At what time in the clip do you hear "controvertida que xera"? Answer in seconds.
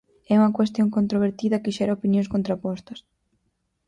0.97-1.97